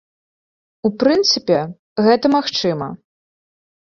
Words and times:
У 0.89 0.89
прынцыпе, 1.01 1.59
гэта 2.07 2.25
магчыма. 2.37 2.87